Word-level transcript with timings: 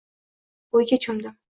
O`yga 0.79 1.01
cho`mdim 1.07 1.39